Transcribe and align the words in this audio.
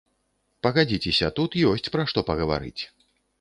Пагадзіцеся, 0.67 1.29
тут 1.41 1.59
ёсць 1.73 1.91
пра 1.97 2.07
што 2.13 2.25
пагаварыць. 2.31 2.81